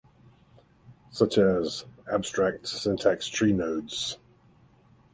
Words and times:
such 1.11 1.37
as 1.37 1.85
abstract 2.11 2.67
syntax 2.67 3.27
tree 3.27 3.53
nodes 3.53 4.17